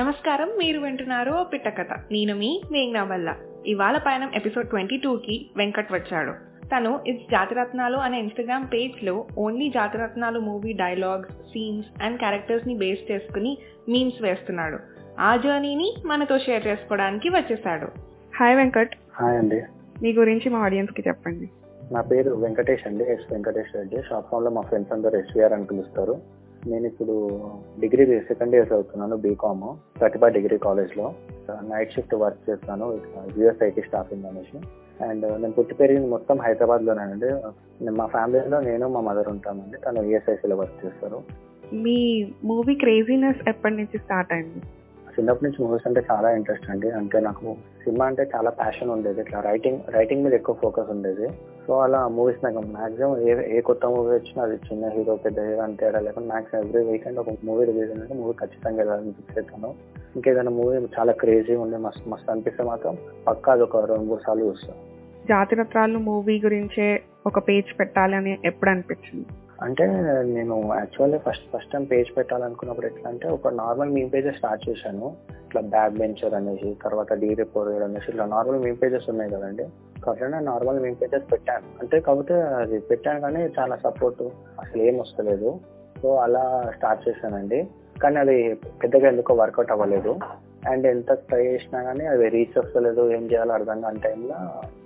[0.00, 1.86] నమస్కారం మీరు వింటున్నారు ఓ పిట్ట కథ.
[2.12, 3.34] నేను మీ మేఘ్నా వల్ల.
[3.66, 6.32] ఇవాళ పయనం ఎపిసోడ్ ట్వంటీ కి వెంకట్ వచ్చాడు.
[6.66, 13.58] తను ఇట్స్ జాతిరత్నాలు అనే ఇన్స్టాగ్రామ్ పేజ్లో only Jathi Ratnalu movie dialogues scenes and క్యారెక్టర్స్ని base చేసుకుని
[13.88, 14.78] మీమ్స్ వేస్తున్నాడు.
[15.20, 17.86] ఆ జర్నీని మనతో షేర్ చేసుకోవడానికి వచ్చేసాడు.
[18.40, 18.96] హాయ్ వెంకట్.
[19.14, 19.62] హాయ్ అండి.
[20.02, 21.50] మీ గురించి మా ఆడియన్స్కి చెప్పండి.
[21.92, 23.04] నా పేరు వెంకటేష్ అండి.
[23.04, 24.02] ఎస్ వెంకటేష్ రెడ్డి.
[24.08, 26.39] షాప్లో మా ఫ్రెండ్స్ అందరూ ఎస్విఆర్ అని పిలుస్తారు.
[26.66, 27.14] నేను ఇప్పుడు
[27.80, 31.14] డిగ్రీ సెకండ్ ఇయర్ చదువుతున్నాను బీకామ్ ప్రతిభా డిగ్రీ కాలేజ్లో.
[31.50, 33.00] నైట్ షిఫ్ట్ వర్క్ చేస్తాను.
[33.38, 34.58] యుఎస్ఐటీ స్టాఫింగ్ అనేసి.
[35.04, 37.30] అండ్ uh, నేను పుట్టి పెరిగింది మొత్తం హైదరాబాద్ లోనేనండి
[37.90, 39.78] మా ఫ్యామిలీలో నేను మా మదర్ ఉంటామండి.
[39.78, 41.20] తను ఈఎస్ఐసీలో వర్క్ చేస్తారు.
[41.74, 44.62] మీ మూవీ క్రేజీనెస్ ఎప్పటి నుంచి స్టార్ట్ అయింది?
[45.14, 46.90] చిన్నప్పటి నుంచి మూవీస్ అంటే చాలా ఇంట్రెస్ట్ అండి.
[46.90, 49.20] అంటే నాకు సినిమా అంటే చాలా ప్యాషన్ ఉండేది.
[49.20, 51.28] ఇట్లా రైటింగ్ రైటింగ్ మీద ఎక్కువ ఫోకస్ ఉండేది.
[51.66, 55.62] సో అలా మూవీస్ నాకు మాక్సిమం ఏ ఏ కొత్త మూవీ వచ్చినా అది చిన్న హీరో పెద్ద హీరో
[55.62, 59.74] అంటే లేకపోతే మాక్సిమం ఎవ్రీ వీకెండ్ ఒక మూవీ రిలీజ్ అంటే మూవీ ఖచ్చితంగా వెళ్ళాలని ఫిక్స్ అవుతాను
[60.16, 62.96] ఇంకేదైనా మూవీ చాలా క్రేజీ ఉండే మస్తు మస్తు అనిపిస్తే మాత్రం
[63.28, 64.78] పక్కా అది ఒక రెండు మూడు సార్లు చూస్తాను
[65.28, 69.26] జాతిరత్రాలు మూవీ గురించే ఒక పేజ్ పెట్టాలి అని ఎప్పుడు అనిపించింది?
[69.62, 69.86] అంటే
[70.22, 75.16] నేను యాక్చువల్గా ఫస్ట్ ఫస్ట్ టైం పేజ్ పెట్టాలనుకున్నప్పుడు ఎట్లా అంటే ఒక నార్మల్ మీ పేజెస్ స్టార్ట్ చేశాను.
[75.30, 79.68] ఇట్లా బ్యాక్ బెంచర్ అనేసి తర్వాత డీ రిపోర్ట్ అనేసి ఇట్లా నార్మల్ మీ పేజెస్ ఉన్నాయి కదండి.
[80.04, 81.80] కాబట్టి నార్మల్ మీ పేజెస్ పెట్టాను.
[81.80, 84.22] అంటే కాకపోతే అది పెట్టాను కానీ చాలా సపోర్ట్
[84.60, 85.60] అసలు ఏం వస్తలేదు.
[86.02, 87.68] సో అలా స్టార్ట్ చేశానండి.
[88.02, 90.18] కానీ అది పెద్దగా ఎందుకో వర్కౌట్ అవ్వలేదు.
[90.70, 93.10] అండ్ ఎంత ట్రై చేసినా కానీ అది రీచ్ వస్తలేదు.
[93.10, 94.34] ఏం చేయాలో అర్థం కాని టైంలో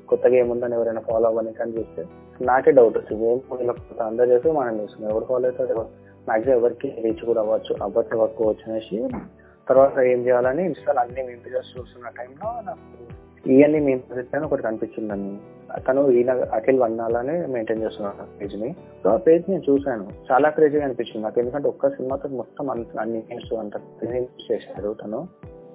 [0.08, 2.04] కొత్తగా ఏముందని ఎవరైనా ఫాలో అవ్వని కానీ చూస్తే
[2.40, 3.40] నాకే డౌట్ వచ్చింది ఏం
[4.06, 5.86] అందరు చేస్తే మనం చూస్తున్నాం ఎవరు ఫాలో అవుతారు?
[6.28, 7.76] మాక్సిమం ఎవరికి రీచ్ కూడా అవ్వచ్చు.
[7.82, 9.08] అవ్వచ్చు అవ్వకపోవచ్చు అనేసి.
[9.68, 13.14] తర్వాత ఏం చేయాలని ఇన్స్టాల్ అన్ని మేము చూస్తున్న టైంలో నాకు
[13.50, 14.00] ఇవన్నీ మేము
[14.36, 15.36] అని ఒకటి కనిపించిందండి
[15.88, 18.76] తను ఈయన అఖిల్ వన్నాలని మెయింటైన్ చేస్తున్నాడు పేజ్ని.
[19.04, 20.08] సో ఆ పేజ్ నేను చూశాను.
[20.32, 21.40] చాలా క్రేజీగా అనిపించింది నాకు.
[21.40, 23.22] ఎందుకంటే ఒక్క సినిమాతో మొత్తం అన్ని అన్ని
[23.56, 23.72] అంత
[24.50, 25.28] చేశాడు తను.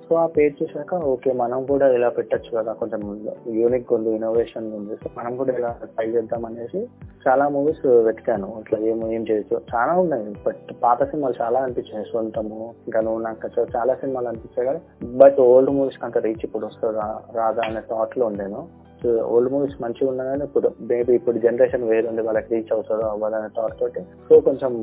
[0.10, 3.02] సో ఆ పేరు చూసాక ఓకే మనం కూడా ఇలా పెట్టచ్చు కదా కొంచెం
[3.48, 4.96] యూనిక్ ఉంది ఇన్నోవేషన్ ఉంది.
[4.96, 6.80] సో మనం కూడా ఇలా ట్రై చేద్దాం అనేసి
[7.28, 8.50] చాలా మూవీస్ వెతికాను.
[8.60, 9.62] ఇట్లా ఏం ఏం చేయొచ్చు?
[9.76, 10.36] చాలా ఉన్నాయి.
[10.48, 12.06] బట్ పాత సినిమాలు చాలా అనిపించాయి.
[12.14, 14.80] సొంతము ఇంకా నువ్వు నాకు చాలా సినిమాలు అనిపించాయి కదా.
[15.24, 17.20] బట్ ఓల్డ్ మూవీస్ అంత రీచ్ ఇప్పుడు వస్తుందా.
[17.36, 18.68] రాదా అనే థాట్లో ఉండేను.
[19.04, 23.50] సో ఓల్డ్ మూవీస్ మంచిగా ఉన్నా కానీ ఇప్పుడు మేబీ ఇప్పుడు జనరేషన్ వేరుంది వాళ్ళకి రీచ్ అవుతుందో అవ్వాలనే
[23.58, 24.02] థాట్ తోటి.
[24.30, 24.74] సో కొంచెం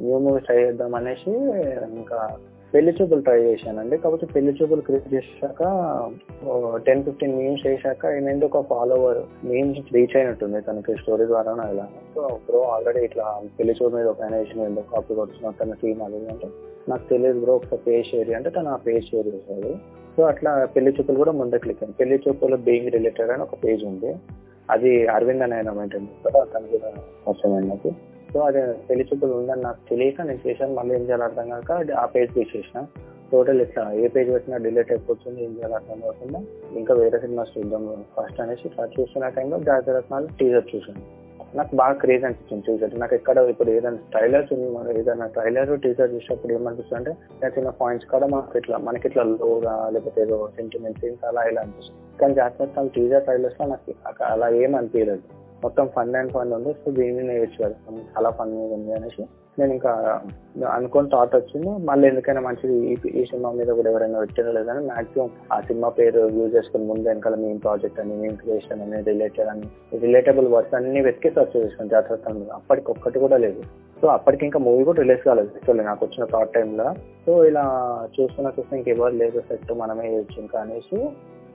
[0.00, 1.30] న్యూ మూవీస్ ట్రై చేద్దాం అనేసి
[2.00, 2.30] ఇంకా
[2.74, 3.96] పెళ్ళి చూపులు ట్రై చేశానండి.
[3.98, 5.62] కాకపోతే పెళ్ళి చూపులు క్రియేట్ చేశాక
[6.86, 12.26] టెన్ ఫిఫ్టీన్ మీమ్స్ చేశాక ఏమైంది ఒక ఫాలోవర్ మీమ్స్ రీచ్ అయినట్టుంది తనకి స్టోరీ ద్వారా ఇలా సో
[12.46, 13.24] బ్రో ఆల్రెడీ ఇట్లా
[13.58, 15.54] పెళ్ళి చూపు మీద ఒక అనేషన్ ఎందుకు కాపీ కొడుతున్నావు?
[15.64, 16.48] తన టీమ్ అది అంటే
[16.88, 19.72] నాకు తెలియదు బ్రో ఒకసారి పేజ్ షేర్ అంటే తను ఆ పేజ్ షేర్ చేశాడు.
[20.16, 23.84] సో అట్లా పెళ్ళి చూపులు కూడా ముందే క్లిక్ అయింది పెళ్ళి చూపులు బీయింగ్ రిలేటెడ్ అని ఒక పేజ్
[23.84, 24.12] ఉంది.
[24.70, 26.88] అది అరవింద్ అని ఆయన మెయింటైన్ చేస్తారు తను కూడా
[27.28, 27.90] వచ్చాను నాకు.
[28.32, 30.74] సో అది పెళ్ళి చూపులు ఉందని నాకు తెలియక నేను చేశాను.
[30.80, 32.80] మళ్ళీ ఏం చేయాలి అర్థం కాక ఆ పేజ్ తీసేసిన.
[33.32, 36.38] టోటల్ ఇట్లా ఏ పేజ్ పెట్టినా డిలీట్ అయిపోతుంది ఏం చేయాలి అర్థం కాకుండా
[36.80, 41.02] ఇంకా వేరే సినిమాస్ చూద్దాం ఫస్ట్ అనేసి ఇట్లా చూస్తున్న టైంలో జాతరత్నాలు టీజర్ చూసాను
[41.58, 44.52] నాకు బాగా క్రేజ్ అనిపించింది టీజర్ నాకు ఎక్కడ ఇప్పుడు ఏదైనా ట్రైలర్స్
[45.00, 50.20] ఏదైనా ట్రైలర్ టీజర్ చూసినప్పుడు ఏమనిపిస్తుంది అంటే చిన్న పాయింట్స్ కూడా మనకి ఇట్లా మనకి ఇట్లా లోగా లేకపోతే
[50.26, 52.00] ఏదో సెంటిమెంట్ సీన్స్ అలా ఇలా అనిపిస్తుంది.
[52.20, 55.24] కానీ జాతరత్నాలు టీజర్ ట్రైలర్స్లో నాకు అలా ఏం అనిపించలేదు.
[55.64, 56.72] మొత్తం ఫండ్ అండ్ ఫండ్ ఉంది.
[56.82, 57.60] సో దీన్ని నేర్చు
[58.14, 59.24] చాలా ఫన్ ఉంది అనేసి.
[59.58, 59.92] నేను ఇంకా
[60.74, 61.70] అనుకుని థాట్ వచ్చింది.
[61.88, 62.76] మళ్ళీ ఎందుకైనా మంచిది
[63.20, 67.34] ఈ సినిమా మీద కూడా ఎవరైనా వచ్చారో లేదని మాక్సిమం ఆ సినిమా పేరు యూజ్ చేసుకుని ముందు వెనకాల
[67.42, 69.66] మేము ప్రాజెక్ట్ అని మేము క్రియేషన్ అని రిలేటెడ్ అని
[70.04, 73.62] రిలేటబుల్ వర్క్స్ అన్ని వెతికి సర్చ్ చేసుకుని జాగ్రత్త అప్పటికి ఒక్కటి కూడా లేదు.
[74.02, 75.50] సో అప్పటికి ఇంకా మూవీ కూడా రిలీజ్ కాలేదు.
[75.56, 76.86] యాక్చువల్లీ నాకు వచ్చిన థాట్ టైంలో
[77.26, 77.64] సో ఇలా
[78.16, 81.00] చూసుకున్న చూస్తే ఇంకెవరు లేదు సెట్ మనమే చేయొచ్చు ఇంకా అనేసి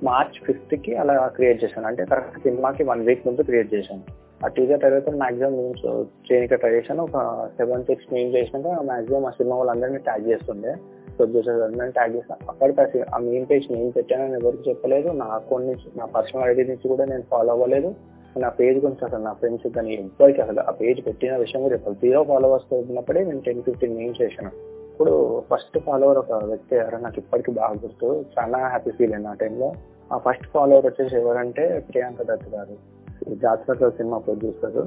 [0.04, 1.88] మార్చ్ ఫిఫ్త్కి అలా క్రియేట్ చేశాను.
[1.88, 4.02] అంటే కరెక్ట్ సినిమాకి వన్ వీక్ ముందు క్రియేట్ చేశాను.
[4.46, 5.86] ఆ టీజర్ తర్వాత మాక్సిమం మీమ్స్
[6.32, 7.04] చేయడానికి ట్రై చేశాను.
[7.04, 10.76] ఒక సెవెన్ సిక్స్ మీమ్ చేసినాక మాక్సిమం ఆ సినిమా వాళ్ళందరినీ ట్యాగ్ చేస్తుండే.
[11.18, 15.10] ప్రొడ్యూసర్స్ అందరినీ ట్యాగ్ చేస్తాను అక్కడికి ఆ మీమ్ పేజ్ నేను పెట్టానని ఎవరికి చెప్పలేదు.
[15.10, 17.96] నా అకౌంట్ నుంచి నా పర్సనల్ ఐడి నుంచి కూడా నేను ఫాలో అవ్వలేదు.
[18.38, 21.98] నా పేజ్ గురించి అసలు నా ఫ్రెండ్స్ కానీ ఎంప్లాయ్కి అసలు ఆ పేజ్ పెట్టిన విషయం కూడా చెప్పాలి
[22.04, 24.75] జీరో ఫాలోవర్స్ ఉన్నప్పుడే నేను టెన్ ఫిఫ్టీన్ మీమ్స్ చేశాను.
[24.96, 28.26] ఇప్పుడు ఫస్ట్ ఫాలోవర్ ఒక వ్యక్తి ఎవరు నాకు ఇప్పటికీ బాగా గుర్తు.
[28.38, 29.74] చాలా హ్యాపీ ఫీల్ అయింది ఆ టైంలో
[30.14, 32.76] ఆ ఫస్ట్ ఫాలోవర్ వచ్చేసి ఎవరంటే ప్రియాంక దత్ గారు.
[33.36, 34.80] జాతరలో సినిమా ప్రొడ్యూసర్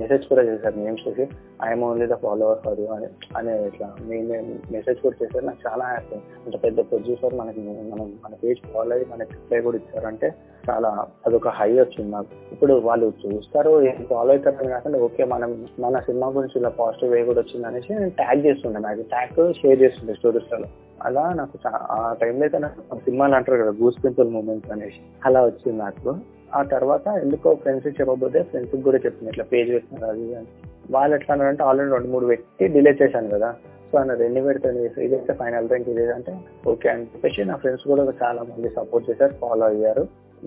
[0.00, 1.24] మెసేజ్ కూడా చేశారు నేమ్స్ చేసి
[1.66, 5.44] I'm only the follower for you అని అనే ఇట్లా మేము మెసేజ్ కూడా చేశారు.
[5.46, 7.60] నాకు చాలా హ్యాపీ అంటే పెద్ద ప్రొడ్యూసర్ మనకి
[7.92, 10.30] మనం మన పేజ్ ఫాలో అయ్యి మనకి రిప్లై కూడా ఇచ్చారంటే
[10.70, 10.88] చాలా
[11.26, 12.32] అదొక హై వచ్చింది నాకు.
[12.52, 17.24] ఇప్పుడు వాళ్ళు చూస్తారు ఏం ఫాలో అవుతారని కాకుండా ఓకే మనం మన సినిమా గురించి ఇలా పాజిటివ్ వే
[17.24, 18.78] కూడా వచ్చింది అనేసి నేను ట్యాగ్ చేస్తుండే.
[18.78, 20.68] నాకు ట్యాగ్ షేర్ చేస్తుండే స్టోరీస్లో
[21.02, 25.00] అలా నాకు ఆ టైంలో అయితే నాకు సినిమాలు అంటారు కదా గూస్ పింపుల్ మూమెంట్స్ అనేసి.
[25.26, 26.16] అలా వచ్చింది నాకు.
[26.54, 30.50] ఆ తర్వాత ఎందుకో ఫ్రెండ్స్ చెప్పబోతే ఫ్రెండ్స్ కూడా చెప్పింది ఇట్లా పేజ్ పెట్టినారు అది అని.
[30.94, 33.50] వాళ్ళు ఎట్లా అంటే ఆల్రెడీ రెండు మూడు పెట్టి డిలే చేశాను కదా.
[33.90, 36.32] సో అన్న రెండు పెడతాను ఇదైతే ఫైనల్ ర్యాంక్ ఇదే అంటే
[36.70, 40.04] ఓకే అని చెప్పేసి నా ఫ్రెండ్స్ కూడా చాలా మంది సపోర్ట్ చేశారు ఫాలో అయ్యారు.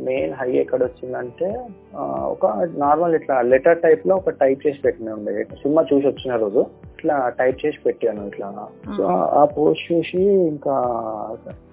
[0.08, 1.48] మెయిన్ హై ఎక్కడ వచ్చిందంటే
[2.34, 2.46] ఒక
[2.84, 5.44] నార్మల్ ఇట్లా లెటర్ టైప్లో ఒక టైప్ చేసి పెట్టిన ఉండే.
[5.62, 6.64] సినిమా చూసి వచ్చిన రోజు.
[7.02, 8.48] ఇట్లా టైప్ చేసి పెట్టాను ఇట్లా.
[8.98, 9.04] సో
[9.42, 10.22] ఆ పోస్ట్ చూసి
[10.54, 10.74] ఇంకా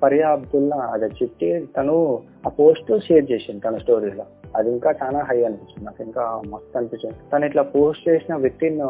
[0.03, 1.95] ఫరియా అబ్దుల్లా అదే చిట్టి తను
[2.47, 4.25] ఆ పోస్ట్ షేర్ చేసింది తన స్టోరీలో.
[4.57, 5.85] అది ఇంకా చాలా హై అనిపించింది.
[5.87, 6.23] నాకు ఇంకా
[6.53, 7.17] మస్తు అనిపించింది.
[7.33, 8.81] తను ఇట్లా పోస్ట్ చేసిన విత్ ఇన్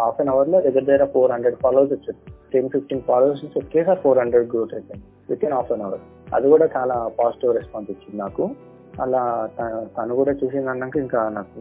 [0.00, 2.20] హాఫ్ అన్ అవర్లో దగ్గర దగ్గర ఫోర్ హండ్రెడ్ ఫాలోవర్స్ వచ్చారు
[2.54, 6.02] టెన్ ఫిఫ్టీన్ ఫాలోవర్స్ నుంచి ఒకేసారి ఫోర్ హండ్రెడ్ గ్రోత్ అయిపోయింది within half an hour
[6.34, 8.46] అది కూడా చాలా పాజిటివ్ రెస్పాన్స్ ఇచ్చింది నాకు.
[9.02, 9.22] అలా
[9.98, 11.58] తను కూడా చూసింది అన్నాక ఇంకా నాకు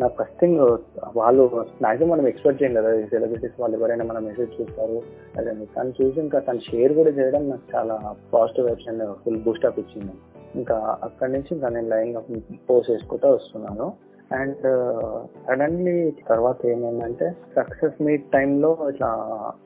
[0.00, 0.76] నా ఫస్ట్ థింగ్ uh,
[1.18, 1.42] వాళ్ళు
[1.82, 4.98] మాక్సిమం మనం ఎక్స్పెక్ట్ చేయం కదా ఈ సెలబ్రిటీస్ వాళ్ళు ఎవరైనా మన మెసేజ్ చూస్తారు
[5.36, 7.96] అదే తను చూసి ఇంకా తను షేర్ కూడా చేయడం నాకు చాలా
[8.32, 10.14] పాజిటివ్ యాక్షన్ ఫుల్ బూస్టప్ ఇచ్చింది.
[10.54, 12.14] ఇంకా అక్కడి నుంచి ఇంకా నేను లైన్
[12.68, 13.88] పోస్ట్ చేసుకుంటూ వస్తున్నాను.
[14.40, 15.14] అండ్ uh,
[15.46, 15.96] సడన్లీ
[16.28, 19.10] తర్వాత ఏమైందంటే సక్సెస్ మీట్ టైంలో ఇట్లా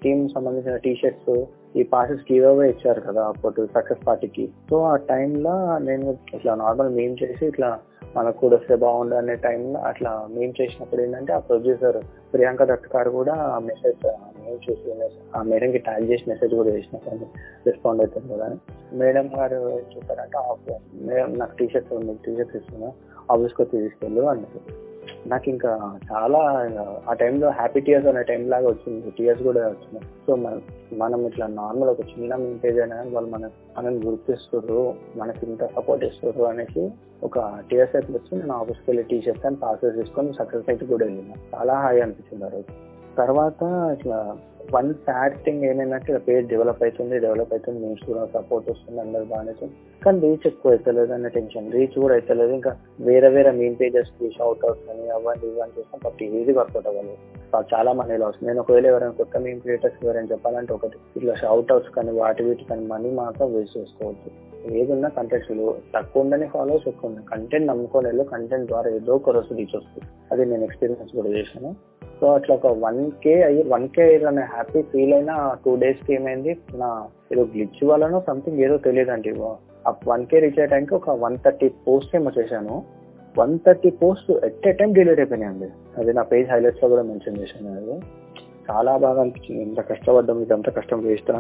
[0.03, 1.35] టీమ్ సంబంధించిన టీ షర్ట్స్
[1.77, 6.91] ఈ పాసెస్ గివ్ అవే ఇచ్చారు కదా అప్పుడు సక్సెస్ పార్టీకి సో ఆ టైంలో నేను ఇట్లా నార్మల్
[6.91, 7.71] మేం చేసి ఇట్లా
[8.15, 11.99] మనకు కూడా వస్తే బాగుండు అనే టైంలో అట్లా మేము చేసినప్పుడు ఏంటంటే ఆ ప్రొడ్యూసర్
[12.33, 14.05] ప్రియాంక దత్ గారు కూడా ఆ మెసేజ్
[14.39, 14.95] మేము చూసి
[15.37, 17.29] ఆ మేడంకి ట్యాగ్ చేసి మెసేజ్ కూడా చేసినప్పుడు
[17.67, 18.45] రెస్పాండ్ అవుతుంది కదా.
[18.45, 18.59] అని
[18.99, 19.61] మేడం గారు
[19.95, 20.67] చెప్పారంటే "ఆఫ్
[21.03, 22.91] మేడం నాకు టీ షర్ట్స్ ఉంది టీ షర్ట్స్ ఇస్తున్నా
[23.31, 24.63] ఆఫీస్కి వచ్చి తీసుకెళ్ళు అన్నారు
[25.27, 25.71] నాకు ఇంకా
[26.13, 26.41] చాలా
[27.11, 29.11] ఆ టైంలో హ్యాపీ టీయర్స్ అనే టైం లాగా వచ్చింది.
[29.11, 30.61] టీయర్స్ కూడా వచ్చినాయి సో మనం
[30.99, 36.43] మనం ఇట్లా నార్మల్ ఒక చిన్న మెసేజ్ అయినా వాళ్ళు మన మనం గుర్తిస్తారు మనకి ఇంత సపోర్ట్ ఇస్తారు
[36.43, 36.85] అనేసి
[37.23, 37.39] ఒక
[37.71, 41.33] టీయర్స్ అయితే వచ్చి నేను ఆఫీస్కి వెళ్ళి టీ షర్ట్స్ అని పాసెస్ తీసుకొని సక్సెస్ అయితే కూడా వెళ్ళిన.
[41.55, 42.73] చాలా హై అనిపించింది ఆ రోజు.
[43.17, 43.63] తర్వాత
[43.99, 44.19] ఇట్లా
[44.75, 49.25] వన్ సాడ్ థింగ్ ఏమైందంటే ఇలా పేజ్ డెవలప్ అవుతుంది డెవలప్ అవుతుంది న్యూస్ కూడా సపోర్ట్ వస్తుంది అందరు
[49.25, 49.53] బాగానే
[50.05, 54.65] కానీ రీచ్ ఎక్కువ అవుతలేదు అనే టెన్షన్ రీచ్ కూడా అవుతలేదు ఇంకా వేరే వేరే మెయిన్ పేజెస్కి షౌట్
[54.65, 56.01] అవుట్స్ అని అవన్నీ ఇవన్నీ చేస్తాం.
[56.05, 57.17] బట్ ఈజీ వర్కౌట్ అవ్వాలి.
[57.75, 61.91] చాలా మనీ లాస్ నేను ఒకవేళ ఎవరైనా కొత్త మెయిన్ క్రియేటర్స్ ఎవరైనా చెప్పాలంటే ఒకటి ఇట్లా షౌట్ అవుట్స్
[61.91, 64.31] కానీ వాటి వీటి కానీ మనీ మాత్రం వేస్ట్ చేసుకోవచ్చు.
[64.77, 65.51] ఏదున్నా కంటెంట్స్
[65.95, 67.29] తక్కువ ఉండని ఫాలోవర్స్ ఎక్కువ ఉన్నాయి.
[67.29, 70.09] కంటెంట్ నమ్ముకోలేదు కంటెంట్ ద్వారా ఏదో ఒక రోజు రీచ్ వస్తుంది.
[70.33, 71.75] అది నేను ఎక్స్పీరియన్స్ కూడా చేశాను.
[72.21, 75.33] సో అట్లా ఒక వన్ కే అయ్యి వన్ కే అనే హ్యాపీ ఫీల్ అయిన
[75.65, 76.57] టూ డేస్కి ఏమైంది?
[76.75, 79.31] నా ఏదో గ్లిచ్ వల్లనో సంథింగ్ ఏదో తెలియదండి.
[79.89, 82.85] ఆ వన్ కే రీచ్ అయ్యడానికి ఒక వన్ థర్టీ పోస్ట్ ఏమో చేశాను.
[83.39, 85.69] One thirty post at a time delete అయిపోయినాయండి
[85.99, 87.71] అది నా పేజ్ హైలైట్స్లో కూడా మెన్షన్ చేశాను.
[87.77, 88.01] అది
[88.71, 89.63] చాలా బాగా అనిపించింది.
[89.63, 91.31] ఎంత కష్టపడ్డాం ఇదంతా కష్టం వేస్ట్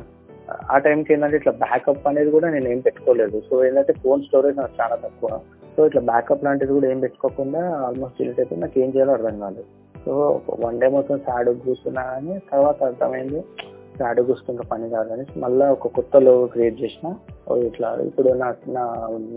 [0.70, 3.43] ఆ టైంకి ఏంటంటే ఇట్లా బ్యాకప్ అనేది కూడా నేను ఏం పెట్టుకోలేదు.
[3.50, 5.40] సో ఏంటంటే ఫోన్ స్టోరేజ్ నాకు చాలా తక్కువ.
[5.76, 9.64] సో ఇట్లా బ్యాకప్ లాంటిది కూడా ఏం పెట్టుకోకుండా ఆల్మోస్ట్ డిలీట్ అయిపోయి నాకు ఏం చేయాలో అర్థం కాలేదు.
[10.06, 10.14] సో
[10.64, 13.41] వన్ డే మొత్తం సాడు కూర్చున్నా కానీ తర్వాత అర్థమైంది
[14.00, 17.06] సాడు కూర్చుంటే పని కాదని మళ్ళీ ఒక కొత్త లోగో క్రియేట్ చేసిన.
[17.69, 18.82] ఇట్లా ఇప్పుడు నా నా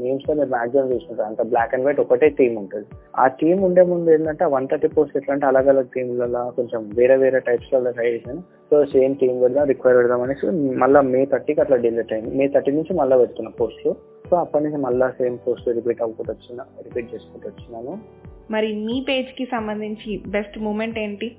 [0.01, 2.87] నేమ్స్లో మీరు మ్యాక్సిమం చూసుకుంటారు అంత బ్లాక్ అండ్ వైట్ ఒకటే థీమ్ ఉంటుంది.
[3.23, 7.17] ఆ థీమ్ ఉండే ముందు ఏంటంటే వన్ థర్టీ పోస్ట్ ఎట్లా అంటే అలగ్ అలగ్ థీమ్లలో కొంచెం వేరే
[7.23, 8.43] వేరే టైప్స్లో ట్రై చేశాను.
[8.71, 10.51] సో సేమ్ థీమ్ కూడా రిక్వైర్ పెడదాం అనేసి
[10.83, 12.33] మళ్ళీ మే థర్టీకి అట్లా డిలీట్ అయింది.
[12.39, 13.87] మే థర్టీ నుంచి మళ్ళీ పెడుతున్నా పోస్ట్
[14.29, 17.95] సో అప్పటి నుంచి మళ్ళీ సేమ్ పోస్ట్ రిపీట్ అవ్వకుండా వచ్చిన రిపీట్ చేసుకుంటూ వచ్చినాను.
[18.51, 21.31] మరి మీ పేజ్కి సంబంధించి బెస్ట్ మూమెంట్ ఏంటి?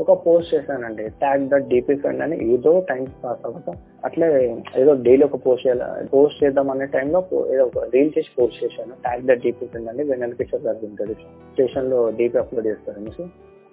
[0.00, 1.08] ఒక పోస్ట్ చేశానండి.
[1.08, 2.36] ట్యాగ్ దట్ డీపీ ఫ్రెండ్ అని.
[2.52, 3.74] ఏదో టైం పాస్ అవ్వక
[4.04, 7.20] అట్లే ఏదో డైలీ ఒక పోస్ట్ చేయాలి పోస్ట్ చేద్దాం అనే టైంలో
[7.54, 8.92] ఏదో ఒక రీల్ చేసి పోస్ట్ చేశాను.
[9.02, 10.04] ట్యాగ్ దట్ డీపీ ఫ్రెండ్ అని.
[10.04, 13.24] వెనల్ కిషోర్ గారు ఉంటుంది స్టేషన్లో డీపీ అప్లోడ్ చేస్తారు అనేసి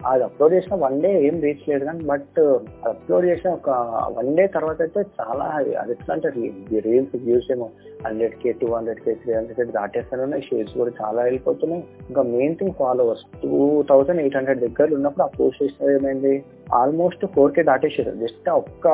[0.09, 2.37] అది అప్లోడ్ చేసిన వన్ డే ఏం రీచ్ లేదు కానీ బట్
[2.91, 3.69] అప్లోడ్ uh, చేసిన ఒక
[4.17, 6.29] వన్ డే తర్వాత అయితే చాలా అది ఎట్లా అంటే
[6.87, 7.67] రీల్స్ వ్యూస్ ఏమో
[8.05, 11.83] hundred K two hundred K three hundred K దాటేస్తూనే ఉన్నాయి షేర్స్ కూడా చాలా వెళ్ళిపోతున్నాయి.
[12.09, 13.59] ఇంకా main thing followers two
[13.91, 16.33] thousand eight hundred దగ్గర ఉన్నప్పుడు ఆ పోస్ట్ చేసిన ఏమైంది?
[16.81, 18.13] ఆల్మోస్ట్ ఫోర్ కే దాటేసారు.
[18.23, 18.87] జస్ట్ ఒక్క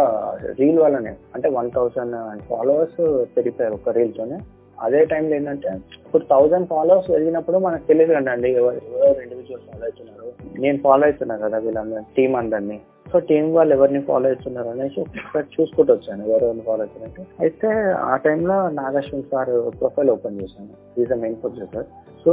[0.60, 2.18] రీల్ వల్లనే అంటే వన్ థౌసండ్
[2.52, 3.02] ఫాలోవర్స్
[3.38, 4.40] పెరిగిపోయారు ఒక రీల్ తోనే.
[4.78, 5.70] అదే టైంలో ఏంటంటే
[6.06, 10.30] ఇప్పుడు థౌసండ్ ఫాలోవర్స్ పెరిగినప్పుడు మనకు తెలియదు కండి ఎవరు ఎవరు ఇండివిజువల్ ఫాలో అవుతున్నారు
[10.62, 12.78] నేను ఫాలో అవుతున్నా కదా వీళ్ళందరూ టీం అందరినీ.
[13.12, 17.70] సో టీం వాళ్ళు ఎవరిని ఫాలో అవుతున్నారు అనేసి ఒకసారి చూసుకుంటూ వచ్చాను ఎవరెవరిని ఫాలో అవుతున్నట్టు అయితే
[18.08, 21.88] ఆ టైంలో నాగేశ్వన్ సార్ ప్రొఫైల్ ఓపెన్ చేశాను is a main producer
[22.26, 22.32] so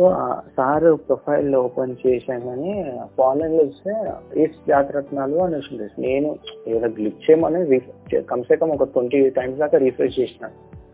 [0.56, 2.74] sir profile open చేశానని
[3.18, 3.94] ఫాలోయింగ్లో చూస్తే
[4.42, 5.88] ఈస్ జాతరత్నాలు అని వచ్చింది.
[5.98, 6.30] నేను
[6.66, 7.80] ఏదో గ్లిచ్ చేయమని
[8.32, 10.46] కమ్సే కమ్ ఒక ట్వంటీ టైమ్స్ దాకా రీఫ్రెష్ చేసిన.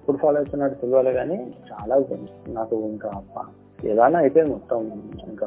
[0.06, 1.94] ఫుడ్ ఫాలో అవుతున్నాడు తెలియాలి కానీ చాలా
[2.48, 3.10] నాకు ఇంకా
[3.84, 4.90] ఏదైనా అయిపోయింది మొత్తం
[5.28, 5.46] ఇంకా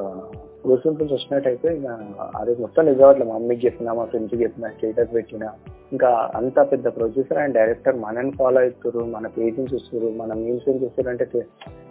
[0.68, 1.92] గుర్తుంపు వచ్చినట్టు అయితే ఇంకా
[2.36, 5.48] అది మొత్తం నిజవట్లేదు మా అమ్మకి చెప్పినా మా ఫ్రెండ్స్కి చెప్పినా స్టేటస్ పెట్టిన.
[5.92, 11.08] ఇంకా అంత పెద్ద ప్రొడ్యూసర్ అండ్ డైరెక్టర్ మనని ఫాలో అవుతారు మన పేజెస్ చూస్తారు మన మీల్స్ చూస్తారు
[11.08, 11.28] అంటే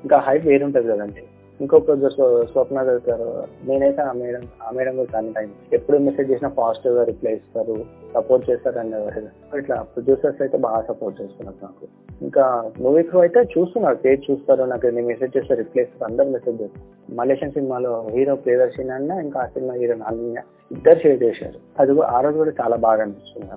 [0.03, 1.23] ఇంకా హైప్ వేరుంటది కదండి.
[1.63, 3.27] ఇంకో ప్రొడ్యూసర్ స్వప్న గారు
[3.67, 7.75] నేనైతే ఆ మేడం ఆ మేడం కూడా చాలా టైం ఎప్పుడు మెసేజ్ చేసినా పాజిటివ్గా రిప్లై ఇస్తారు
[8.13, 9.21] సపోర్ట్ చేస్తారు అనేవారు
[9.57, 11.85] ఇట్లా ప్రొడ్యూసర్స్ అయితే బాగా సపోర్ట్ చేస్తున్నారు నాకు.
[12.21, 16.61] ఇంకా మూవీ క్రూ అయితే చూస్తున్నారు పేజ్ చూస్తారు నాకు నేను మెసేజ్ చేస్తే రిప్లై ఇస్తారు అందరు మెసేజ్
[16.61, 17.15] చేస్తారు.
[17.15, 20.41] మలేషియన్ సినిమాలో హీరో ప్రియదర్శిని అన్న ఇంకా ఆ సినిమా హీరో అన్న
[20.71, 21.59] ఇద్దరు షేర్ చేశారు.
[21.79, 23.47] అది ఆ రోజు కూడా చాలా బాగా అనిపిస్తుంది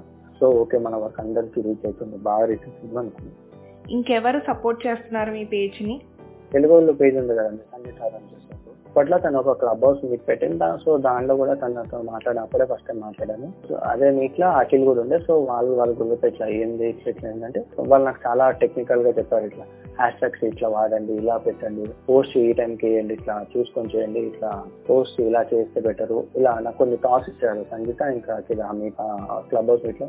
[0.40, 3.38] సో ఓకే మన వర్క్ అందరికి రీచ్ అవుతుంది బాగా రీచ్ అవుతుంది అనుకున్నాను.
[3.90, 5.96] ఇంకెవరు సపోర్ట్ చేస్తున్నారు మీ పేజ్ని?
[6.54, 10.66] వాళ్ళు పేజ్ ఉంది కదండి సంజయ్ సార్ అని చేసినప్పుడు అప్పట్లో తను ఒక క్లబ్ హౌస్ మీట్ పెట్టింది.
[10.82, 13.48] సో దాంట్లో కూడా తనతో మాట్లాడినప్పుడే ఫస్ట్ టైం మాట్లాడాను.
[13.68, 15.16] సో అదే మీట్లో అఖిల్ కూడా ఉండే.
[15.26, 17.60] సో వాళ్ళు వాళ్ళ గ్రూప్ ఇట్లా ఏంది ఇట్లా ఇట్లా ఏంటంటే
[17.90, 19.66] వాళ్ళు నాకు చాలా టెక్నికల్గా చెప్పారు ఇట్లా.
[19.98, 21.84] హ్యాష్ ట్యాగ్స్ ఇట్లా వాడండి ఇలా పెట్టండి.
[22.08, 24.52] పోస్ట్ ఈ టైంకి వేయండి ఇట్లా చూసుకొని చేయండి ఇట్లా
[24.88, 27.62] పోస్ట్ ఇలా చేస్తే బెటరు ఇలా నాకు కొన్ని టాస్ ఇచ్చారు.
[27.74, 28.90] సంగీత ఇంకా అఖిల్ మీ
[29.50, 30.08] క్లబ్ హౌస్ ఇట్లా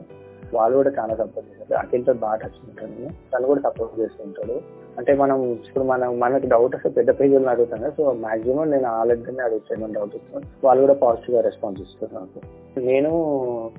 [0.56, 1.80] వాళ్ళు కూడా చాలా సపోర్ట్ చేశారు.
[1.84, 4.58] అఖిల్తో బాగా టచ్ ఉంటాను తను కూడా సపోర్ట్ చేస్తుంటాడు
[4.98, 9.02] అంటే మనం ఇప్పుడు మనం మనకి డౌట్ వస్తే పెద్ద పేజీలను అడుగుతాం కదా సో మాక్సిమం నేను ఆ
[9.02, 12.40] అడుగుతాను డౌట్ వస్తున్నాను వాళ్ళు కూడా పాజిటివ్గా రెస్పాన్స్ ఇస్తారు నాకు.
[12.86, 13.12] నేను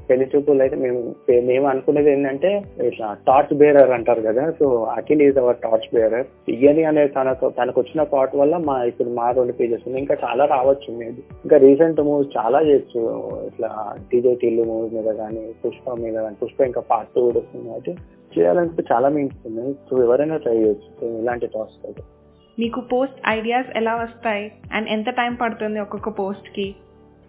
[0.09, 1.01] పెళ్ళి చూపులు అయితే మేము
[1.45, 6.85] మేము అనుకునేది ఏంటంటే ఇట్లా టార్చ్ బేరర్ అంటారు కదా so Akhil is our torch bearer ఇయని
[6.85, 10.03] అనే తనకు తనకు వచ్చిన పాట వల్ల మా ఇప్పుడు మా రెండు పేజెస్ ఉన్నాయి.
[10.03, 13.03] ఇంకా చాలా రావచ్చు మేము ఇంకా రీసెంట్ మూవీస్ చాలా చేయొచ్చు.
[13.47, 17.69] ఇట్లా టీజే టిల్లు మూవీ మీద కానీ పుష్ప మీద కానీ పుష్ప ఇంకా పార్ట్ టూ కూడా వస్తుంది
[17.69, 17.95] కాబట్టి.
[18.38, 21.07] చేయాలంటే చాలా మీన్స్ ఉన్నాయి సో ఎవరైనా ట్రై చేయొచ్చు.
[21.09, 22.02] ఇలాంటి టాస్క్ అయితే.
[22.59, 24.52] మీకు పోస్ట్ ఐడియాస్ ఎలా వస్తాయి?
[24.73, 26.75] అండ్ ఎంత టైం పడుతుంది ఒక్కొక్క పోస్ట్కి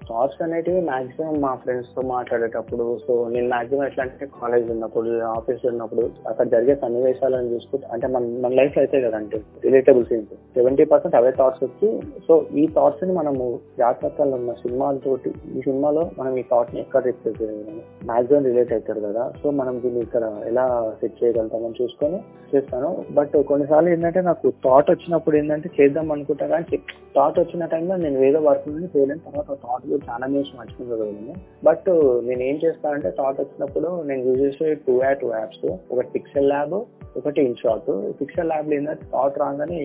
[0.09, 2.85] థాట్స్ అనేటివి మాక్సిమం మా ఫ్రెండ్స్తో మాట్లాడేటప్పుడు.
[3.05, 8.23] సో నేను మాక్సిమం ఎట్లా అంటే కాలేజ్ ఉన్నప్పుడు ఆఫీస్ ఉన్నప్పుడు అక్కడ జరిగే సన్నివేశాలను చూసుకుంటే అంటే మన
[8.43, 11.89] మన లైఫ్లో అయితే కదంటే రిలేటబుల్ సీన్స్ సెవెంటీ పర్సెంట్ అవే థాట్స్ వచ్చి
[12.27, 13.45] సో ఈ థాట్స్ని మనము
[13.81, 17.79] జాగ్రత్తలు ఉన్న సినిమాలతోటి ఈ సినిమాలో మనం ఈ థాట్ని ఎక్కడ రిప్లేస్ చేయగలం
[18.11, 20.65] మాక్సిమం రిలేట్ అవుతారు కదా సో మనం దీన్ని ఇక్కడ ఎలా
[21.01, 22.19] సెట్ చేయగలుగుతామని చూసుకొని
[22.53, 22.89] చేస్తాను.
[23.17, 26.77] బట్ కొన్నిసార్లు ఏంటంటే నాకు థాట్ వచ్చినప్పుడు ఏంటంటే చేద్దాం అనుకుంటా కానీ
[27.15, 29.21] థాట్ వచ్చిన టైంలో నేను వేరే వర్క్ నుండి చేయలేను.
[29.27, 31.89] తర్వాత థాట్ చాలా న్యూస్ మర్చిపోగలను బట్
[32.23, 36.75] నేను ఏం చేస్తానంటే థాట్ వచ్చినప్పుడు నేను యూజ్ చేసే టూ యా టూ యాప్స్ ఒకటి పిక్సెల్ ల్యాబ్
[37.17, 39.79] ఒకటి ఇన్ షార్ట్ ఫిక్షన్ ల్యాబ్ ఏంటంటే థాట్ రాగానే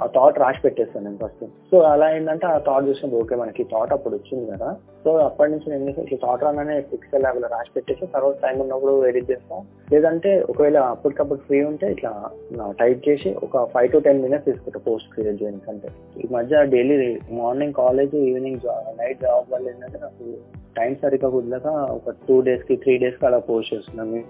[0.00, 3.92] ఆ థాట్ రాసి పెట్టేస్తాను నేను ఫస్ట్ సో అలా ఏంటంటే ఆ థాట్ చూసినప్పుడు ఓకే మనకి థాట్
[3.92, 4.76] అప్పుడు వచ్చింది కదా.
[5.04, 9.30] సో అప్పటి నుంచి నేను ఏం థాట్ రాగానే ఫిక్షన్ ల్యాబ్లో రాసి పెట్టేసి తర్వాత టైం ఉన్నప్పుడు ఎడిట్
[9.30, 9.60] చేస్తాం.
[9.92, 12.12] లేదంటే ఒకవేళ అప్పటికప్పుడు ఫ్రీ ఉంటే ఇట్లా
[12.82, 15.88] టైప్ చేసి ఒక ఫైవ్ టు టెన్ మినిట్స్ తీసుకుంటా పోస్ట్ క్రియేట్ చేయడానికి అంటే
[16.24, 18.60] ఈ మధ్య daily morning college evening
[19.02, 20.24] night job వల్ల ఏంటంటే నాకు
[20.78, 24.22] టైం సరిగ్గా కుదరక ఒక టూ డేస్కి త్రీ డేస్కి అలా పోస్ట్ చేస్తున్నాను.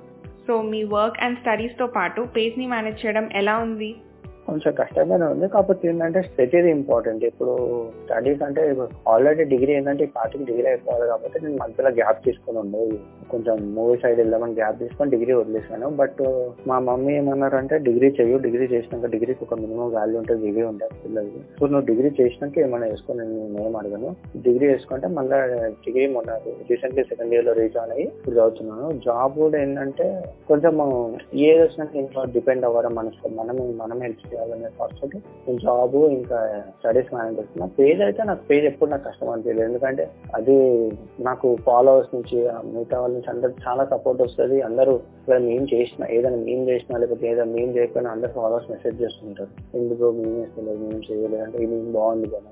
[0.46, 3.90] సో మీ వర్క్ అండ్ స్టడీస్తో పాటు పేజ్ని మేనేజ్ చేయడం ఎలా ఉంది?
[4.52, 5.46] కొంచెం కష్టంగానే ఉంది.
[5.54, 7.24] కాకపోతే ఏంటంటే ప్రతిదీ ఇంపార్టెంట్.
[7.30, 7.54] ఇప్పుడు
[8.02, 8.62] స్టడీస్ అంటే
[9.12, 12.98] ఆల్రెడీ డిగ్రీ ఏంటంటే ఈ పార్టీకి డిగ్రీ అయిపోవాలి కాబట్టి నేను మధ్యలో గ్యాప్ తీసుకుని ఉండేది.
[13.32, 15.86] కొంచెం మూవీ సైడ్ వెళ్దామని గ్యాప్ తీసుకొని డిగ్రీ వదిలేసాను.
[16.00, 16.22] బట్
[16.70, 21.40] మా మమ్మీ ఏమన్నారంటే డిగ్రీ చెయ్యు డిగ్రీ చేసినాక డిగ్రీకి ఒక మినిమం వాల్యూ ఉంటుంది డిగ్రీ ఉంటుంది పిల్లలకి.
[21.58, 24.10] సో నువ్వు డిగ్రీ చేసినాక ఏమైనా వేసుకొని నేను ఏం అడగను.
[24.48, 25.38] డిగ్రీ వేసుకుంటే మళ్ళీ
[25.86, 26.38] డిగ్రీ మొన్న
[26.70, 28.88] రీసెంట్లీ సెకండ్ ఇయర్లో రీజాయిన్ అయ్యి ఇప్పుడు చదువుతున్నాను.
[29.06, 30.06] జాబ్ కూడా ఏంటంటే
[30.50, 30.74] కొంచెం
[31.48, 35.02] ఏ వచ్చినాక ఇంట్లో డిపెండ్ అవ్వడం మనసు మనం మనం హెల్ప్ చేయాలనే థాట్స్
[35.46, 36.38] నేను జాబ్ ఇంకా
[36.78, 40.04] స్టడీస్ మేనేజ్ చేస్తున్నా పేజ్ అయితే నాకు పేజ్ ఎప్పుడు నాకు కష్టం అనిపించలేదు ఎందుకంటే
[40.38, 40.56] అది
[41.28, 42.36] నాకు ఫాలోవర్స్ నుంచి
[42.74, 44.58] మిగతా వాళ్ళ నుంచి అందరు చాలా సపోర్ట్ వస్తుంది.
[44.68, 49.52] అందరూ ఇక్కడ మేము చేసిన ఏదైనా మేము చేసినా లేకపోతే ఏదైనా మేము చేయకపోయినా అందరు ఫాలోవర్స్ మెసేజ్ చేస్తుంటారు.
[49.80, 52.48] ఎందుకు మేము చేస్తలేదు మేము చేయలేదు అంటే ఇది బాగుంది కదా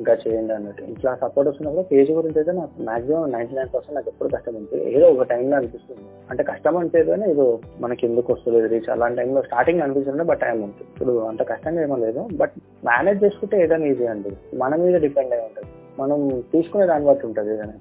[0.00, 0.84] ఇంకా చేయండి అన్నట్టు.
[0.92, 4.82] ఇట్లా సపోర్ట్ వస్తున్నప్పుడు పేజ్ గురించి అయితే నాకు మాక్సిమం నైన్టీ నైన్ పర్సెంట్ నాకు ఎప్పుడు కష్టం ఉంటుంది
[4.96, 6.04] ఏదో ఒక టైంలో అనిపిస్తుంది.
[6.30, 7.46] అంటే కష్టం అంటే కానీ ఏదో
[7.84, 8.88] మనకి ఎందుకు వస్తుంది రీచ్.
[8.94, 10.90] అలాంటి టైంలో స్టార్టింగ్ అనిపిస్తుంది బట్ టైం ఉంటుంది.
[10.94, 12.28] ఇప్పుడు అంత కష్టంగా ఏమో లేదు.
[12.36, 12.50] బట్
[12.84, 14.56] మేనేజ్ చేసుకుంటే ఏదైనా ఈజీ అండి.
[14.56, 15.72] మన మీద డిపెండ్ అయి ఉంటుంది.
[15.98, 17.72] మనం తీసుకునే దాన్ని బట్టి ఉంటుంది ఏదైనా.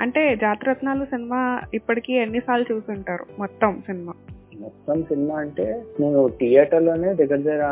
[0.00, 3.24] అంటే జాతరత్నాలు సినిమా ఇప్పటికీ ఎన్నిసార్లు చూసుంటారు?
[3.38, 4.14] మొత్తం సినిమా.
[4.60, 7.62] మొత్తం సినిమా అంటే నేను థియేటర్లోనే దగ్గర దగ్గర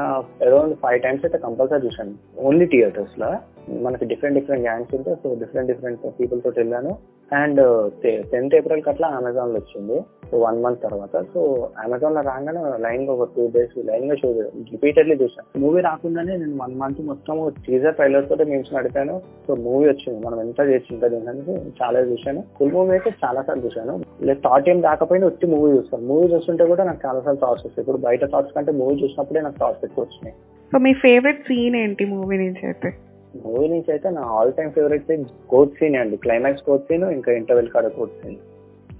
[0.46, 3.36] అరౌండ్ ఫైవ్ టైమ్స్ అయితే కంపల్సరీ చూసాను ఓన్లీ థియేటర్స్లో.
[3.82, 5.16] మనకి డిఫరెంట్ డిఫరెంట్ గ్యాంగ్స్ ఉంటాయి.
[5.22, 6.96] సో డిఫరెంట్ డిఫరెంట్ పీపుల్ తోటి వెళ్ళాను.
[7.40, 7.60] అండ్
[8.32, 9.96] టెన్త్ ఏప్రిల్కి అట్లా అమెజాన్లో వచ్చింది.
[10.28, 11.16] సో వన్ మంత్ తర్వాత.
[11.32, 11.40] సో
[11.84, 14.28] అమెజాన్లో రాగానే లైన్గా ఒక టూ డేస్ లైన్గా షో
[14.72, 17.36] రిపీటెడ్లీ చూసాను మూవీ రాకుండానే నేను వన్ మంత్ మొత్తం
[17.66, 19.16] టీజర్ ట్రైలర్ తోటి మేము నడిపాను.
[19.46, 20.18] సో మూవీ వచ్చింది.
[20.26, 22.42] మనం ఎంత చేసి ఉంటుంది ఏంటంటే చాలా చూశాను.
[22.58, 23.94] ఫుల్ మూవీ అయితే చాలా సార్లు చూశాను.
[24.28, 26.06] లేదు థాట్ ఏం రాకపోయినా వచ్చి మూవీ చూస్తాను.
[26.12, 27.84] మూవీ చూస్తుంటే కూడా నాకు చాలా సార్లు థాట్స్ వస్తాయి.
[27.84, 30.36] ఇప్పుడు బయట థాట్స్ కంటే మూవీ చూసినప్పుడే నాకు థాట్స్ ఎక్కువ వచ్చినాయి
[30.72, 32.88] సో మీ ఫేవరెట్ సీన్ ఏంటి మూవీ నుంచి అయితే?
[33.42, 35.12] మూవీ నుంచి అయితే నా all time favourite
[35.50, 36.16] coach scene అండి.
[36.16, 38.40] క్లైమాక్స్ కోచ్ సీన్ ఇంకా ఇంటర్వెల్ కాడ కోచ్ సీన్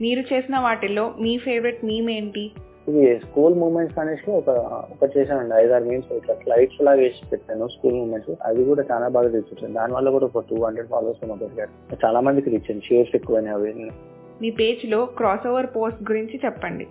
[0.00, 2.53] మీరు చేసిన వాటిల్లో మీ ఫేవరెట్ మీమ్ ఏంటి?
[2.88, 4.50] ఇది స్కూల్ మూమెంట్స్ అనేసి ఒక
[4.95, 5.55] ఒక చేశానండి.
[5.55, 9.93] ఐదారు మీన్స్ ఇట్లా స్లైడ్స్ లాగా వేసి పెట్టాను స్కూల్ మూమెంట్స్ అది కూడా చాలా బాగా వచ్చింది దాని
[9.93, 13.73] వల్ల కూడా ఒక టూ హండ్రెడ్ ఫాలోవర్స్ పెరిగారు చాలా మందికి అయింది షేర్స్ ఎక్కువైనాయి అవి
[14.43, 16.87] మీ పేజ్లో క్రాస్ ఓవర్ పోస్ట్ గురించి చెప్పండి.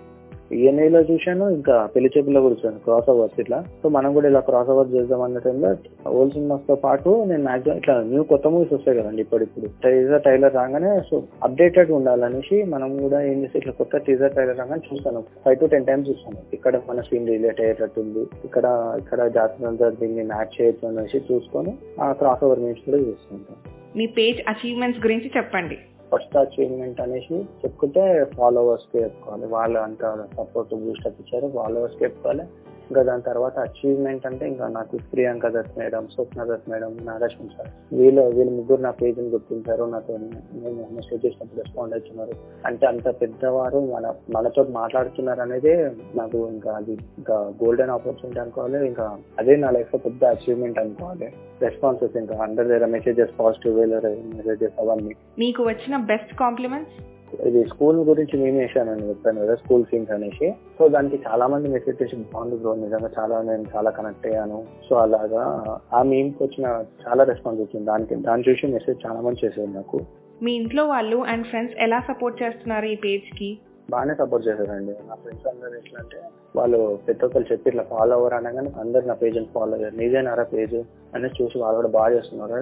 [0.60, 3.60] ఈఎన్ఐలో చూశాను ఇంకా పెళ్ళి చెప్పులో కూడా చూశాను క్రాస్ ఓవర్స్ ఇట్లా.
[3.82, 5.72] సో మనం కూడా ఇలా క్రాస్ ఓవర్ చేద్దాం అన్న టైంలో
[6.18, 10.92] ఓల్డ్ సినిమాస్తో పాటు నేను మాక్సిమం ఇట్లా న్యూ కొత్త మూవీస్ వస్తాయి కదండి ఇప్పుడిప్పుడు టీజర్ టైలర్ రాగానే
[11.10, 11.18] సో
[11.48, 15.22] అప్డేటెడ్ ఉండాలనేసి మనం కూడా ఏం చేసి ఇట్లా కొత్త టీజర్ టైలర్ రాగానే చూస్తాను.
[15.46, 16.40] ఫైవ్ టు టెన్ టైమ్స్ చూస్తాను.
[16.58, 18.66] ఇక్కడ మన సీన్ రిలేట్ అయ్యేటట్టు ఉంది ఇక్కడ
[19.02, 23.58] ఇక్కడ జాతర దీన్ని మ్యాచ్ చేయొచ్చు అనేసి చూసుకొని ఆ క్రాస్ ఓవర్ మీన్స్ కూడా చూస్తుంటాం
[24.00, 25.76] మీ పేజ్ అచీవ్మెంట్స్ గురించి చెప్పండి.
[26.14, 29.46] ఫస్ట్ అచీవ్మెంట్ అనేసి చెప్పుకుంటే ఫాలోవర్స్కి చెప్పుకోవాలి.
[29.46, 32.44] వాళ్ళు అంత సపోర్ట్ బూస్టప్ ఇచ్చారు ఫాలోవర్స్కి చెప్పుకోవాలి.
[32.90, 37.70] ఇంకా దాని తర్వాత అచీవ్మెంట్ అంటే ఇంకా నాకు Priyanka Dutt madam Swapna Dutt madam Nagalakshmi sir.
[38.00, 39.84] వీళ్ళు వీళ్ళు ముగ్గురు నా పేజీని గుర్తించారు.
[39.94, 42.36] నాతో నేను మెసేజ్ చేసినప్పుడు రెస్పాండ్ అవుతున్నారు
[42.66, 45.74] అంటే అంత పెద్దవారు మన మనతో మాట్లాడుతున్నారు అనేది
[46.20, 48.88] నాకు ఇంకా అది ఇంకా గోల్డెన్ ఆపర్చునిటీ అనుకోవాలి.
[48.88, 49.08] ఇంకా
[49.40, 51.30] అదే నా లైఫ్లో పెద్ద అచీవ్మెంట్ అనుకోవాలి.
[51.62, 54.02] రెస్పాన్సెస్ ఇంకా అందరి దగ్గర మెసేజెస్ పాజిటివ్ వేలో
[54.38, 55.16] మెసేజెస్ అవన్నీ.
[55.40, 57.00] మీకు వచ్చిన బెస్ట్ కాంప్లిమెంట్స్
[57.42, 60.52] ఇది స్కూల్ గురించి మేము వేసానని చెప్పాను కదా స్కూల్ సీన్స్ అనేసి.
[60.80, 62.76] సో దానికి చాలా మంది మెసేజ్ చేసి బాగుంది బ్రో.
[62.76, 64.64] నిజంగా చాలా నేను చాలా కనెక్ట్ అయ్యాను.
[64.90, 67.88] సో అలాగా ఆ మేమ్కి వచ్చిన చాలా రెస్పాన్స్ వచ్చింది.
[67.88, 70.02] దానికి దాని చూసి మెసేజ్ చాలా మంది చేసేది నాకు.
[70.44, 73.58] మీ ఇంట్లో వాళ్ళు అండ్ ఫ్రెండ్స్ ఎలా సపోర్ట్ చేస్తున్నారు ఈ పేజ్కి?
[73.92, 76.20] బాగానే సపోర్ట్ చేశారండి నా ఫ్రెండ్స్ అందరూ ఎట్లా అంటే
[76.58, 80.76] వాళ్ళు ప్రతి ఒక్కరు చెప్పి ఇట్లా ఫాలో అవ్వరు అనగానే అందరు నా పేజ్ ఫాలో అయ్యారు నీదేనారా పేజ్
[81.16, 82.54] అనేది చూసి వాళ్ళు కూడా బాగా చేస్తున్నారు.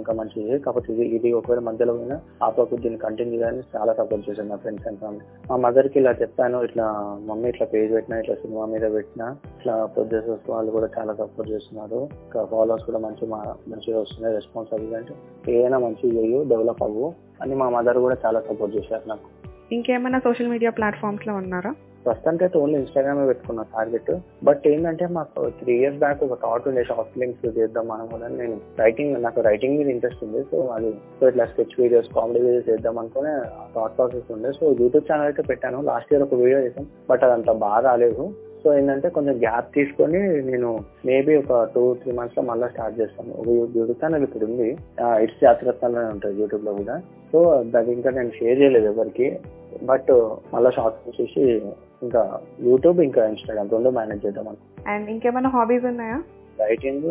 [0.00, 0.52] ఇంకా మంచిది.
[0.64, 2.16] కాకపోతే ఇది ఇది ఒకవేళ మధ్యలో పోయినా
[2.46, 6.60] ఆపకు దీన్ని కంటిన్యూ కానీ చాలా సపోర్ట్ చేశారు నా ఫ్రెండ్స్ అండ్ ఫ్యామిలీ మా మదర్కి ఇలా చెప్పాను
[6.68, 6.86] ఇట్లా
[7.28, 9.26] మమ్మీ ఇట్లా పేజ్ పెట్టినా ఇట్లా సినిమా మీద పెట్టినా
[9.58, 12.00] ఇట్లా ప్రొడ్యూసర్స్ వాళ్ళు కూడా చాలా సపోర్ట్ చేస్తున్నారు.
[12.26, 13.26] ఇంకా ఫాలోవర్స్ కూడా మంచి
[13.72, 15.14] మంచిగా వస్తున్నాయి రెస్పాన్స్ అవి అంటే
[15.56, 17.06] ఏదైనా మంచిగా చేయు డెవలప్ అవ్వు
[17.44, 19.28] అని మా మదర్ కూడా చాలా సపోర్ట్ చేశారు నాకు.
[19.74, 21.70] ఇంకేమైనా సోషల్ మీడియా ప్లాట్ఫామ్స్లో ఉన్నారా?
[22.06, 24.10] ప్రస్తుతానికి అయితే ఓన్లీ ఇన్స్టాగ్రామ్ పెట్టుకున్నా టార్గెట్.
[24.46, 28.28] బట్ ఏంటంటే మాకు త్రీ ఇయర్స్ బ్యాక్ ఒక థాట్ ఉండే షార్ట్ ఫిలిమ్స్ చేద్దాం మనం కూడా.
[28.40, 30.40] నేను రైటింగ్ నాకు రైటింగ్ మీద ఇంట్రెస్ట్ ఉంది.
[30.50, 33.34] సో అది సో ఇట్లా స్కెచ్ వీడియోస్ కామెడీ వీడియోస్ చేద్దాం అనుకునే
[33.76, 34.52] థాట్ ప్రాసెస్ ఉండే.
[34.60, 35.80] సో యూట్యూబ్ ఛానల్ అయితే పెట్టాను.
[35.90, 38.24] లాస్ట్ ఇయర్ ఒక వీడియో చేసాం బట్ అదంతా బాగా రాలేదు.
[38.62, 40.68] సో ఏంటంటే కొంచెం గ్యాప్ తీసుకొని నేను
[41.06, 43.32] మేబీ ఒక టూ త్రీ మంత్స్లో మళ్ళీ స్టార్ట్ చేస్తాను.
[43.40, 44.68] ఒక యూట్యూబ్ ఛానల్ ఇప్పుడు ఉంది.
[45.24, 46.96] ఇట్స్ జాతరత్నాలు ఉంటుంది యూట్యూబ్లో కూడా.
[47.32, 47.40] సో
[47.74, 49.28] దాన్ని ఇంకా నేను షేర్ చేయలేదు ఎవరికి.
[49.90, 50.12] బట్
[50.54, 51.44] మళ్ళీ షార్ట్ వచ్చేసి
[52.06, 52.22] ఇంకా
[52.68, 54.56] యూట్యూబ్ ఇంకా ఇన్స్టాగ్రామ్ రెండు మేనేజ్ చేద్దాం
[54.92, 56.18] అండ్ ఇంకేమైనా హాబీస్ ఉన్నాయా?
[56.60, 57.08] రైటింగ్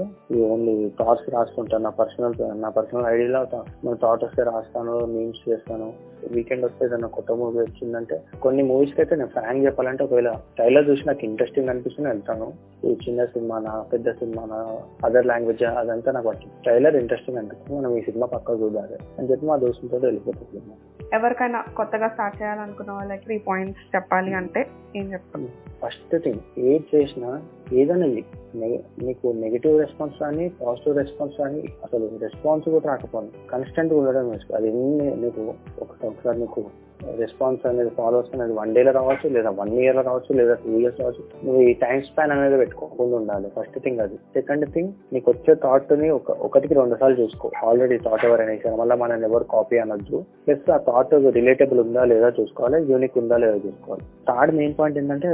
[0.51, 3.41] ఓన్లీ థాట్స్ రాసుకుంటాను నా పర్సనల్ నా పర్సనల్ ఐడియాలో
[3.85, 5.87] నేను థాట్ వస్తే రాస్తాను మీమ్స్ చేస్తాను.
[6.33, 11.07] వీకెండ్ వస్తే ఏదైనా కొత్త మూవీ వచ్చిందంటే కొన్ని మూవీస్కి అయితే నేను ఫ్యాన్ చెప్పాలంటే ఒకవేళ ట్రైలర్ చూసి
[11.07, 12.47] నాకు ఇంట్రెస్టింగ్ అనిపిస్తుంది వెళ్తాను.
[12.87, 14.59] ఈ చిన్న సినిమానా పెద్ద సినిమానా
[15.05, 16.31] అదర్ లాంగ్వేజ్ అదంతా నాకు
[16.65, 20.61] ట్రైలర్ ఇంట్రెస్టింగ్ అనిపిస్తుంది మనం ఈ సినిమా పక్క చూడాలి అని చెప్పి మా దోస్తులతో వెళ్ళిపోతుంది.
[21.13, 24.61] ఎవరికైనా కొత్తగా స్టార్ట్ చేయాలనుకున్న వాళ్ళకి త్రీ పాయింట్స్ చెప్పాలి అంటే
[24.95, 25.49] ఏం చెప్తాను
[25.83, 27.31] ఫస్ట్ థింగ్ ఏది చేసినా
[27.73, 28.05] ఏదైనా
[29.05, 33.29] నీకు నెగిటివ్ రెస్పాన్స్ కానీ పాజిటివ్ రెస్పాన్స్ కానీ అసలు రెస్పాన్స్ కూడా రాకపోను.
[33.51, 34.71] కన్స్టెంట్ ఉండడం అది
[35.21, 36.65] నీకు ఒకసారి నీకు
[37.21, 41.23] రెస్పాన్స్ అనేది ఫాలోవర్స్ అనేది వన్ డేలో రావచ్చు లేదా వన్ ఇయర్లో రావచ్చు లేదా టూ ఇయర్స్ రావచ్చు.
[41.45, 43.47] నువ్వు ఈ టైం స్పాన్ అనేది పెట్టుకోకుండా ఉండాలి.
[43.57, 44.15] ఫస్ట్ థింగ్ అది.
[44.37, 47.51] సెకండ్ థింగ్ నీకు వచ్చే థాట్ని ఒక ఒకటికి రెండు సార్లు చూసుకో.
[47.67, 50.19] ఆల్రెడీ థాట్ ఎవరైనా ఇచ్చారు మళ్ళీ మనం ఎవరు కాపీ అనొద్దు.
[50.47, 54.05] ప్లస్ ఆ థాట్ రిలేటబుల్ ఉందా లేదా చూసుకోవాలి యూనిక్ ఉందా లేదా చూసుకోవాలి.
[54.29, 55.31] థర్డ్ మెయిన్ పాయింట్ ఏంటంటే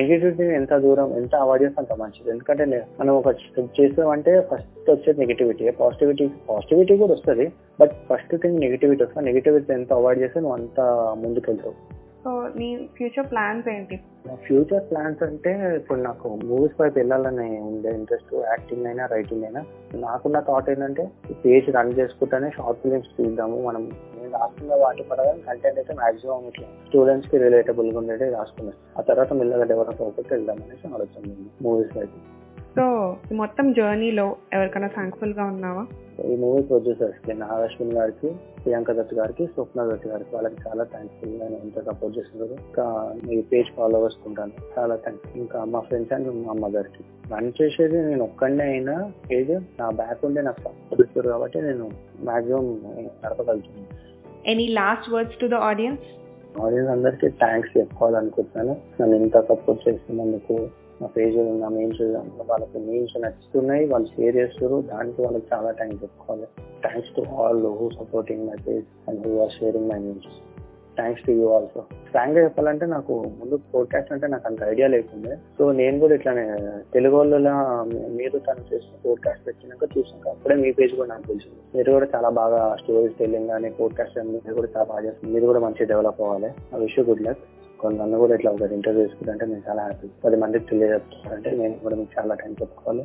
[0.00, 2.30] నెగిటివిటీ ఎంత దూరం ఎంత అవాయిడ్ చేస్తే అంత మంచిది.
[2.30, 7.46] ఎందుకంటే మనం ఒక స్టెప్ చేసామంటే ఫస్ట్ వచ్చేది నెగిటివిటీ పాజిటివిటీ పాజిటివిటీ కూడా వస్తుంది.
[7.80, 10.80] బట్ ఫస్ట్ థింగ్ నెగిటివిటీ వస్తుంది నెగిటివిటీ ఎంత అవాయిడ్ చేస్తే నువ్వు అంత
[11.22, 11.76] ముందుకు వెళ్తావు
[12.24, 12.66] సో నీ
[12.96, 13.96] ఫ్యూచర్ ప్లాన్స్ ఏంటి?
[14.42, 19.62] ఫ్యూచర్ ప్లాన్స్ అంటే ఇప్పుడు నాకు మూవీస్ వైపు వెళ్ళాలని ఉండే ఇంట్రెస్ట్ యాక్టింగ్ అయినా రైటింగ్ అయినా
[20.02, 21.04] నాకున్న థాట్ ఏంటంటే
[21.42, 23.82] పేజ్ రన్ చేసుకుంటానే షార్ట్ ఫిలిమ్స్ తీద్దాము మనం
[24.14, 29.66] నేను రాసుకున్న వాటి పరంగా కంటెంట్ అయితే మాక్సిమం ఇట్లా స్టూడెంట్స్కి రిలేటబుల్గా ఉండేది రాసుకున్నాను ఆ తర్వాత మెల్లగా
[29.72, 32.18] డెవలప్ అవుతుంది వెళ్దాం అనేసి ఆలోచన మూవీస్ వైపు
[32.76, 32.84] సో
[33.38, 35.82] మొత్తం జర్నీలో ఎవరికైనా థ్యాంక్ఫుల్గా ఉన్నావా?
[36.30, 38.28] ఈ మూవీ ప్రొడ్యూసర్స్కి నాగశ్విన్ గారికి
[38.62, 42.84] ప్రియాంక దత్ గారికి స్వప్న దత్ గారికి వాళ్ళకి చాలా థ్యాంక్ఫుల్ నేను ఎంత సపోర్ట్ చేస్తున్నారు ఇంకా
[43.26, 44.52] మీ పేజ్ ఫాలోవర్స్ ఉంటాను.
[44.76, 47.02] చాలా థ్యాంక్స్ ఇంకా మా ఫ్రెండ్స్ అండ్ మా మదర్కి.
[47.34, 48.96] రన్ చేసేది నేను ఒక్కడే అయినా
[49.30, 51.86] పేజ్ నా బ్యాక్ ఉండే నాకు సపోర్ట్ ఇస్తారు కాబట్టి నేను
[52.24, 52.68] maximum
[53.24, 53.88] నడపగలుగుతున్నాను
[54.52, 56.06] any last words to the audience
[56.62, 58.72] audience అందరికీ థ్యాంక్స్ చెప్పుకోవాలనుకుంటున్నాను.
[59.00, 60.56] నన్ను ఇంత సపోర్ట్ చేస్తున్నందుకు
[61.02, 62.02] నా పేజ్ ఉన్న మీమ్స్
[62.50, 66.46] వాళ్ళకి మీన్స్ నచ్చుతున్నాయి వాళ్ళు షేర్ చేస్తారు దానికి వాళ్ళకి చాలా థ్యాంక్స్ చెప్పుకోవాలి.
[66.86, 70.30] Thanks to all who supporting my page and who are sharing my names
[70.96, 75.36] thanks to you also ఫ్రాంక్గా చెప్పాలంటే నాకు ముందు పోడ్కాస్ట్ అంటే నాకు అంత ఐడియా లేకుండే.
[75.58, 76.44] సో నేను కూడా ఇట్లానే
[76.94, 77.50] తెలుగు వాళ్ళ
[78.18, 81.60] మీరు తను చేసిన పోడ్కాస్ట్ పెట్టినాక చూసాక అప్పుడే మీ పేజ్ కూడా నాకు తెలిసింది.
[81.76, 85.60] మీరు కూడా చాలా బాగా స్టోరీస్ టెల్లింగ్ కానీ పోడ్కాస్ట్ మీరు కూడా చాలా బాగా చేస్తుంది మీరు కూడా
[85.60, 86.50] మంచిగా డెవలప్ అవ్వాలి.
[86.74, 87.42] ఆ విషయం గుడ్ లక్
[87.90, 92.20] నన్ను కూడా ఇట్లా ఒకటి ఇంటర్వ్యూ తీసుకుంటే నేను చాలా హ్యాపీ పది మందికి తెలియజేస్తారంటే నేను కూడా మీకు
[92.20, 93.04] చాలా టైం చెప్పుకోవాలి.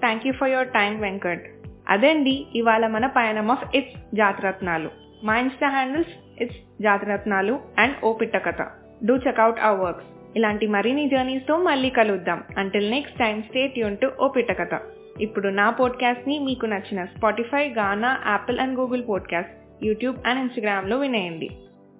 [0.00, 1.46] Thank you for your time Venkat
[1.88, 4.90] అదండి ఇవాళ మన పయనం ఆఫ్ ఇట్స్ జాతరత్నాలు
[5.24, 8.62] మా Insta handles it's Jathiratnalu and O Pitta Katha
[9.04, 10.06] do checkout our works
[10.36, 12.42] ఇలాంటి మరిన్ని జర్నీస్తో మళ్ళీ కలుద్దాం.
[12.58, 14.80] Until next time stay tuned to O Pitta Katha
[15.20, 21.50] ఇప్పుడు నా పోడ్కాస్ట్ని మీకు నచ్చిన Spotify Gaana Apple and Google podcast YouTube and ఇన్స్టాగ్రామ్లో వినేయండి.